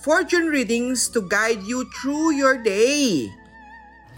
fortune 0.00 0.48
readings 0.48 1.12
to 1.12 1.20
guide 1.28 1.60
you 1.60 1.84
through 2.00 2.32
your 2.32 2.56
day. 2.56 3.28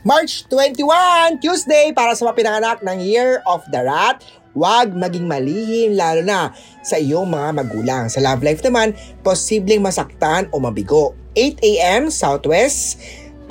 March 0.07 0.47
21, 0.51 1.43
Tuesday, 1.43 1.91
para 1.91 2.15
sa 2.15 2.27
mga 2.27 2.39
pinanganak 2.39 2.79
ng 2.87 2.99
Year 3.03 3.43
of 3.47 3.63
the 3.71 3.83
Rat, 3.83 4.23
huwag 4.55 4.95
maging 4.95 5.27
malihim 5.27 5.95
lalo 5.95 6.23
na 6.23 6.55
sa 6.83 6.99
iyong 6.99 7.31
mga 7.31 7.51
magulang. 7.55 8.05
Sa 8.11 8.23
love 8.23 8.43
life 8.47 8.63
naman, 8.63 8.95
posibleng 9.27 9.83
masaktan 9.83 10.47
o 10.55 10.63
mabigo. 10.63 11.15
8 11.35 11.59
a.m. 11.65 12.03
Southwest, 12.11 12.99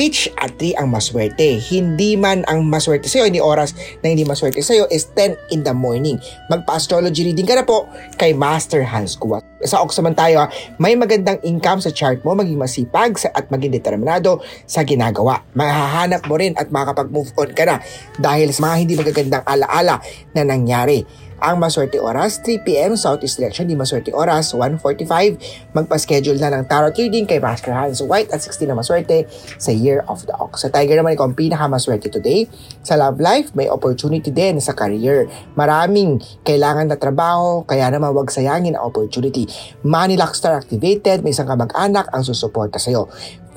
pitch 0.01 0.33
at 0.41 0.57
3 0.57 0.81
ang 0.81 0.89
maswerte. 0.89 1.61
Hindi 1.61 2.17
man 2.17 2.41
ang 2.49 2.65
maswerte 2.65 3.05
sa'yo, 3.05 3.29
hindi 3.29 3.37
oras 3.37 3.77
na 4.01 4.09
hindi 4.09 4.25
maswerte 4.25 4.57
sa'yo 4.65 4.89
is 4.89 5.05
10 5.13 5.53
in 5.53 5.61
the 5.61 5.69
morning. 5.69 6.17
Magpa-astrology 6.49 7.29
reading 7.29 7.45
ka 7.45 7.53
na 7.53 7.61
po 7.61 7.85
kay 8.17 8.33
Master 8.33 8.81
Hans 8.81 9.13
Kuwa. 9.13 9.45
Sa 9.61 9.85
Ox 9.85 9.93
naman 10.01 10.17
tayo, 10.17 10.49
may 10.81 10.97
magandang 10.97 11.37
income 11.45 11.85
sa 11.85 11.93
chart 11.93 12.25
mo, 12.25 12.33
maging 12.33 12.57
masipag 12.57 13.13
at 13.29 13.45
maging 13.53 13.77
determinado 13.77 14.41
sa 14.65 14.81
ginagawa. 14.81 15.45
Mahahanap 15.53 16.25
mo 16.25 16.33
rin 16.33 16.57
at 16.57 16.73
makakapag-move 16.73 17.29
on 17.37 17.53
ka 17.53 17.69
na 17.69 17.77
dahil 18.17 18.49
sa 18.49 18.65
mga 18.65 18.75
hindi 18.81 18.93
magagandang 18.97 19.45
alaala 19.45 20.01
na 20.33 20.41
nangyari. 20.41 21.05
Ang 21.41 21.57
maswerte 21.57 21.97
oras, 21.97 22.37
3pm 22.45 22.93
Southeast 22.93 23.41
Direction, 23.41 23.65
di 23.65 23.73
maswerte 23.73 24.13
oras, 24.13 24.53
1.45. 24.53 25.73
Magpa-schedule 25.73 26.37
na 26.37 26.53
ng 26.53 26.69
tarot 26.69 26.93
reading 26.93 27.25
kay 27.25 27.41
Master 27.41 27.73
Hans 27.73 27.97
White 27.97 28.29
at 28.29 28.45
16 28.45 28.69
na 28.69 28.77
maswerte 28.77 29.25
sa 29.57 29.73
Year 29.73 30.05
of 30.05 30.21
the 30.29 30.37
Ox. 30.37 30.61
Sa 30.61 30.69
Tiger 30.69 31.01
naman, 31.01 31.17
ikaw 31.17 31.33
ang 31.33 31.33
pinakamaswerte 31.33 32.13
today. 32.13 32.45
Sa 32.85 32.93
love 32.93 33.17
life, 33.17 33.57
may 33.57 33.65
opportunity 33.65 34.29
din 34.29 34.61
sa 34.61 34.77
career. 34.77 35.25
Maraming 35.57 36.21
kailangan 36.45 36.93
na 36.93 37.01
trabaho, 37.01 37.65
kaya 37.65 37.89
naman 37.89 38.13
wag 38.13 38.29
sayangin 38.29 38.77
ang 38.77 38.85
opportunity. 38.85 39.49
Money 39.81 40.21
Lock 40.21 40.37
Star 40.37 40.61
activated, 40.61 41.25
may 41.25 41.33
isang 41.33 41.49
kamag-anak 41.49 42.05
ang 42.13 42.21
susuporta 42.21 42.77
sa'yo. 42.77 43.09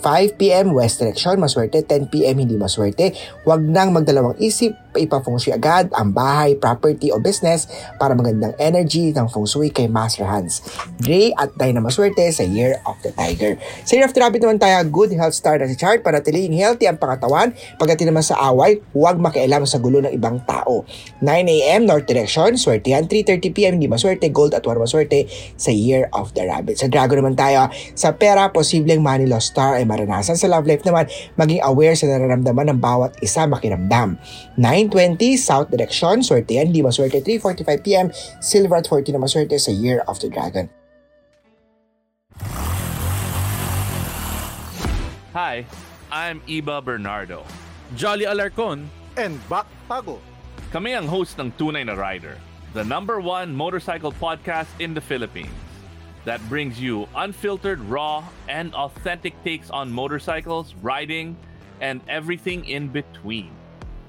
5pm 0.05 0.77
West 0.77 1.00
Direction, 1.00 1.40
maswerte. 1.40 1.80
10pm 1.80 2.36
hindi 2.36 2.60
maswerte. 2.60 3.16
Huwag 3.48 3.64
nang 3.64 3.96
magdalawang 3.96 4.36
isip, 4.36 4.77
ipafeng 4.92 5.40
agad 5.48 5.88
ang 5.96 6.12
bahay, 6.12 6.52
property 6.60 7.08
o 7.08 7.16
business 7.16 7.64
para 7.97 8.12
magandang 8.14 8.55
energy 8.58 9.14
ng 9.14 9.27
feng 9.30 9.47
shui 9.47 9.70
kay 9.70 9.86
Master 9.86 10.27
Hans. 10.27 10.64
Gray 11.00 11.34
at 11.36 11.55
Day 11.55 11.70
na 11.70 11.83
maswerte 11.83 12.25
sa 12.33 12.42
Year 12.42 12.78
of 12.89 12.98
the 13.05 13.11
Tiger. 13.14 13.56
Sa 13.84 13.98
Year 13.98 14.06
of 14.06 14.12
the 14.12 14.20
Rabbit 14.22 14.42
naman 14.42 14.58
tayo, 14.58 14.80
good 14.89 15.12
health 15.14 15.34
star 15.34 15.58
na 15.61 15.69
si 15.70 15.77
chart 15.78 16.02
para 16.02 16.20
tilihin 16.20 16.55
healthy 16.55 16.86
ang 16.86 16.98
pangatawan. 16.98 17.52
Pagdating 17.77 18.11
naman 18.11 18.25
sa 18.25 18.39
away, 18.50 18.80
huwag 18.97 19.19
makialam 19.19 19.67
sa 19.69 19.78
gulo 19.78 20.02
ng 20.02 20.12
ibang 20.14 20.42
tao. 20.45 20.86
9am 21.22 21.84
North 21.89 22.06
Direction, 22.06 22.56
swerte 22.56 22.92
yan. 22.92 23.06
3.30pm 23.06 23.78
hindi 23.80 23.91
maswerte, 23.91 24.30
gold 24.30 24.55
at 24.55 24.64
war 24.64 24.78
maswerte 24.78 25.27
sa 25.56 25.70
Year 25.70 26.08
of 26.14 26.33
the 26.39 26.45
Rabbit. 26.47 26.78
Sa 26.80 26.86
Dragon 26.91 27.20
naman 27.20 27.34
tayo, 27.34 27.69
sa 27.98 28.14
pera, 28.14 28.50
posibleng 28.50 29.02
money 29.02 29.27
lost 29.27 29.55
star 29.55 29.77
ay 29.78 29.84
maranasan. 29.84 30.39
Sa 30.39 30.47
love 30.50 30.64
life 30.64 30.83
naman, 30.86 31.11
maging 31.34 31.61
aware 31.64 31.95
sa 31.98 32.06
nararamdaman 32.11 32.75
ng 32.75 32.78
bawat 32.80 33.17
isa 33.20 33.45
makiramdam. 33.45 34.17
9.20 34.58 35.39
South 35.39 35.68
Direction, 35.70 36.23
swerte 36.23 36.56
yan, 36.56 36.70
di 36.70 36.80
maswerte 36.80 37.20
3.45pm, 37.64 38.14
silver 38.45 38.77
at 38.77 38.86
40 38.86 39.13
na 39.13 39.19
maswerte 39.19 39.58
sa 39.58 39.73
Year 39.73 40.05
of 40.07 40.20
the 40.20 40.29
Dragon. 40.29 40.69
Hi, 45.33 45.67
I'm 46.13 46.41
Iba 46.47 46.85
Bernardo. 46.85 47.45
Jolly 47.97 48.24
Alarcon, 48.24 48.86
and 49.17 49.39
Back 49.48 49.67
Pago. 49.89 50.20
Kami 50.70 50.95
ang 50.95 51.07
host 51.07 51.39
ng 51.39 51.51
Tunay 51.55 51.86
na 51.86 51.95
Rider, 51.95 52.39
the 52.74 52.83
number 52.83 53.19
one 53.19 53.55
motorcycle 53.55 54.11
podcast 54.11 54.70
in 54.79 54.95
the 54.95 55.03
Philippines 55.03 55.55
that 56.24 56.41
brings 56.48 56.80
you 56.80 57.07
unfiltered, 57.14 57.79
raw, 57.85 58.24
and 58.48 58.74
authentic 58.74 59.36
takes 59.45 59.70
on 59.70 59.92
motorcycles, 59.92 60.74
riding, 60.83 61.36
and 61.85 62.01
everything 62.08 62.64
in 62.64 62.89
between. 62.89 63.53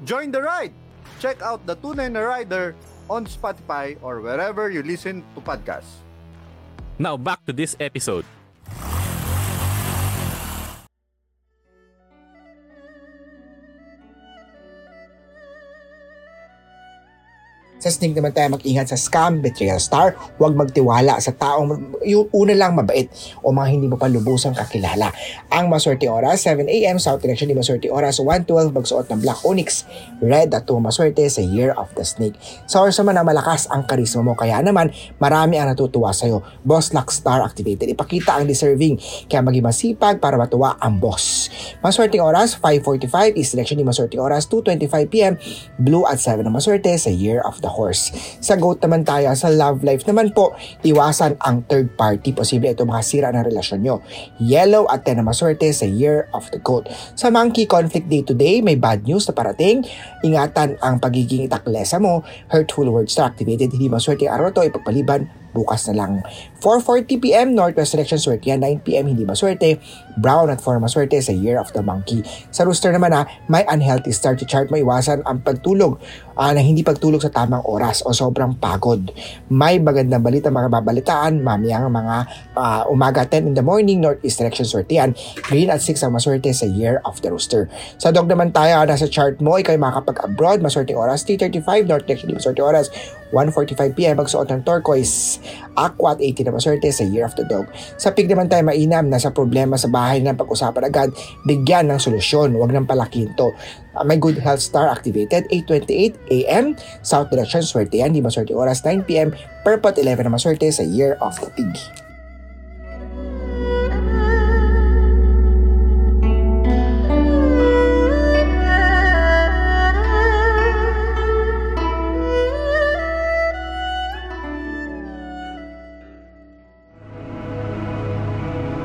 Join 0.06 0.32
the 0.32 0.42
ride! 0.42 0.74
Check 1.20 1.42
out 1.42 1.66
the 1.68 1.76
Tunay 1.76 2.10
na 2.12 2.22
Rider 2.22 2.74
on 3.10 3.26
Spotify 3.26 3.98
or 4.02 4.22
wherever 4.22 4.70
you 4.70 4.84
listen 4.84 5.24
to 5.36 5.42
podcasts. 5.42 6.02
now 6.98 7.18
back 7.18 7.44
to 7.46 7.54
this 7.54 7.76
episode. 7.80 8.26
Sa 17.86 17.94
snake 17.94 18.18
naman 18.18 18.34
tayo 18.34 18.50
mag-ingat 18.50 18.90
sa 18.90 18.98
scam, 18.98 19.46
betrayal 19.46 19.78
star. 19.78 20.18
Huwag 20.42 20.58
magtiwala 20.58 21.22
sa 21.22 21.30
taong 21.30 22.02
yung 22.02 22.26
una 22.34 22.58
lang 22.58 22.74
mabait 22.74 23.14
o 23.46 23.54
mga 23.54 23.68
hindi 23.70 23.86
mo 23.86 23.94
pa 23.94 24.10
lubusang 24.10 24.58
kakilala. 24.58 25.14
Ang 25.54 25.70
maswerte 25.70 26.10
oras, 26.10 26.42
7 26.50 26.66
a.m. 26.66 26.98
South 26.98 27.22
Direction, 27.22 27.46
di 27.46 27.54
maswerte 27.54 27.86
oras, 27.94 28.18
1.12 28.18 28.74
magsuot 28.74 29.06
ng 29.14 29.22
Black 29.22 29.38
Onyx, 29.46 29.86
Red 30.18 30.58
at 30.58 30.66
2 30.66 30.82
maswerte 30.82 31.30
sa 31.30 31.46
Year 31.46 31.78
of 31.78 31.94
the 31.94 32.02
Snake. 32.02 32.34
Sa 32.66 32.82
oras 32.82 32.98
naman 32.98 33.22
na 33.22 33.24
malakas 33.24 33.70
ang 33.70 33.86
karisma 33.86 34.26
mo, 34.26 34.34
kaya 34.34 34.66
naman 34.66 34.90
marami 35.22 35.62
ang 35.62 35.70
natutuwa 35.70 36.10
sa'yo. 36.10 36.42
Boss 36.66 36.90
Luck 36.90 37.14
Star 37.14 37.46
activated. 37.46 37.86
Ipakita 37.86 38.34
ang 38.34 38.50
deserving, 38.50 38.98
kaya 39.30 39.46
maging 39.46 39.62
masipag 39.62 40.18
para 40.18 40.42
matuwa 40.42 40.74
ang 40.82 40.98
boss. 40.98 41.54
Maswerte 41.86 42.18
oras, 42.18 42.58
5.45, 42.58 43.38
East 43.38 43.54
Direction, 43.54 43.78
di 43.78 43.86
maswerte 43.86 44.18
oras, 44.18 44.50
2.25pm, 44.50 45.38
Blue 45.78 46.10
at 46.10 46.18
7 46.18 46.42
na 46.42 46.50
maswerte 46.50 46.90
sa 46.98 47.14
Year 47.14 47.46
of 47.46 47.62
the 47.62 47.75
Horse. 47.76 48.16
Sa 48.40 48.56
GOAT 48.56 48.80
naman 48.80 49.04
tayo, 49.04 49.28
sa 49.36 49.52
love 49.52 49.84
life 49.84 50.08
naman 50.08 50.32
po, 50.32 50.56
iwasan 50.88 51.36
ang 51.44 51.68
third 51.68 51.92
party. 52.00 52.32
Posible 52.32 52.72
ito 52.72 52.88
makasira 52.88 53.36
ng 53.36 53.44
relasyon 53.44 53.80
nyo. 53.84 54.00
Yellow 54.40 54.88
at 54.88 55.04
10 55.04 55.20
na 55.20 55.28
maswerte 55.28 55.68
sa 55.76 55.84
Year 55.84 56.32
of 56.32 56.48
the 56.56 56.60
Goat. 56.64 56.88
Sa 57.20 57.28
Monkey 57.28 57.68
Conflict 57.68 58.08
Day 58.08 58.24
Today, 58.24 58.64
may 58.64 58.80
bad 58.80 59.04
news 59.04 59.28
na 59.28 59.36
parating. 59.36 59.84
Ingatan 60.24 60.80
ang 60.80 61.04
pagiging 61.04 61.44
itaklesa 61.44 62.00
mo. 62.00 62.24
Hurtful 62.48 62.88
words 62.88 63.20
na 63.20 63.28
activated. 63.28 63.76
Hindi 63.76 63.92
maswerte 63.92 64.32
araw 64.32 64.56
to, 64.56 64.64
ipagpaliban 64.64 65.45
bukas 65.56 65.88
na 65.88 65.96
lang. 65.96 66.12
4.40pm, 66.60 67.56
Northwest 67.56 67.96
Direction 67.96 68.20
swerte 68.20 68.52
yan. 68.52 68.60
9pm, 68.60 69.08
hindi 69.08 69.24
maswerte. 69.24 69.80
Brown 70.20 70.52
at 70.52 70.60
4 70.60 70.84
maswerte 70.84 71.16
sa 71.24 71.32
Year 71.32 71.56
of 71.56 71.72
the 71.72 71.80
Monkey. 71.80 72.20
Sa 72.52 72.68
Rooster 72.68 72.92
naman 72.92 73.16
na 73.16 73.24
may 73.48 73.64
unhealthy 73.72 74.12
start 74.12 74.44
to 74.44 74.48
chart 74.48 74.68
mo, 74.68 74.76
iwasan 74.76 75.24
ang 75.24 75.40
pagtulog 75.40 75.96
uh, 76.36 76.52
na 76.52 76.60
hindi 76.60 76.84
pagtulog 76.84 77.24
sa 77.24 77.32
tamang 77.32 77.64
oras 77.64 78.04
o 78.04 78.12
sobrang 78.12 78.56
pagod. 78.60 79.12
May 79.48 79.80
magandang 79.80 80.24
balita 80.24 80.52
mga 80.52 80.70
babalitaan, 80.72 81.40
mamayang 81.40 81.88
mga 81.88 82.16
uh, 82.56 82.84
umaga 82.92 83.24
10 83.28 83.52
in 83.52 83.56
the 83.56 83.64
morning, 83.64 84.04
Northeast 84.04 84.40
Direction 84.40 84.68
swerte 84.68 84.96
yan. 84.98 85.16
Green 85.48 85.72
at 85.72 85.80
6 85.80 86.02
ang 86.04 86.14
maswerte 86.16 86.52
sa 86.52 86.68
Year 86.68 87.00
of 87.08 87.20
the 87.24 87.32
Rooster. 87.32 87.72
Sa 88.02 88.12
Dog 88.12 88.28
naman 88.28 88.52
tayo, 88.52 88.84
nasa 88.88 89.08
chart 89.08 89.40
mo, 89.40 89.60
ikaw 89.60 89.76
makakapag-abroad, 89.78 90.64
maswerte 90.64 90.96
oras, 90.96 91.24
3.35, 91.28 91.88
North 91.88 92.06
Direction, 92.08 92.32
maswerte 92.34 92.62
oras, 92.64 92.88
1.45pm, 93.36 94.16
magsuot 94.16 94.48
ng 94.48 94.64
turquoise, 94.64 95.44
aqua 95.76 96.16
at 96.16 96.24
80 96.24 96.48
na 96.48 96.56
maswerte 96.56 96.88
sa 96.88 97.04
Year 97.04 97.28
of 97.28 97.36
the 97.36 97.44
Dog. 97.44 97.68
Sa 98.00 98.16
pig 98.16 98.32
naman 98.32 98.48
tayo 98.48 98.64
mainam, 98.64 99.12
nasa 99.12 99.36
problema 99.36 99.76
sa 99.76 99.92
bahay 99.92 100.24
na 100.24 100.32
pag-usapan 100.32 100.88
agad, 100.88 101.12
bigyan 101.44 101.92
ng 101.92 102.00
solusyon, 102.00 102.56
wag 102.56 102.72
nang 102.72 102.88
palakin 102.88 103.28
to. 103.36 103.52
Uh, 103.92 104.08
may 104.08 104.16
good 104.16 104.40
health 104.40 104.64
star 104.64 104.88
activated, 104.88 105.44
8.28 105.52 106.16
a.m. 106.32 106.80
South 107.04 107.28
Direction, 107.28 107.60
swerte 107.68 108.00
yan, 108.00 108.16
di 108.16 108.24
maswerte 108.24 108.56
oras, 108.56 108.80
9pm, 108.88 109.36
purple 109.68 109.92
11 109.92 110.24
na 110.24 110.32
maswerte 110.32 110.72
sa 110.72 110.88
Year 110.88 111.20
of 111.20 111.36
the 111.44 111.52
Pig. 111.60 112.05